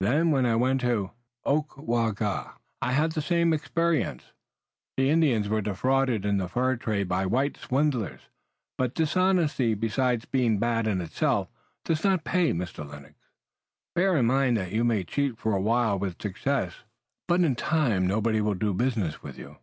Then, 0.00 0.30
when 0.30 0.44
I 0.44 0.54
went 0.54 0.82
to 0.82 1.12
Oghkwaga, 1.46 2.56
I 2.82 2.92
had 2.92 3.12
the 3.12 3.22
same 3.22 3.54
experience. 3.54 4.24
The 4.98 5.08
Indians 5.08 5.48
were 5.48 5.62
defrauded 5.62 6.26
in 6.26 6.36
the 6.36 6.46
fur 6.46 6.76
trade 6.76 7.08
by 7.08 7.24
white 7.24 7.56
swindlers, 7.56 8.20
but 8.76 8.94
dishonesty, 8.94 9.72
besides 9.72 10.26
being 10.26 10.58
bad 10.58 10.86
in 10.86 11.00
itself, 11.00 11.48
does 11.86 12.04
not 12.04 12.22
pay, 12.22 12.52
Mr. 12.52 12.86
Lennox. 12.86 13.14
Bear 13.94 14.12
that 14.12 14.18
in 14.18 14.26
mind. 14.26 14.58
You 14.72 14.84
may 14.84 15.04
cheat 15.04 15.38
for 15.38 15.54
a 15.54 15.60
while 15.62 15.98
with 15.98 16.20
success, 16.20 16.82
but 17.26 17.40
in 17.40 17.56
time 17.56 18.06
nobody 18.06 18.42
will 18.42 18.52
do 18.52 18.74
business 18.74 19.22
with 19.22 19.38
you. 19.38 19.56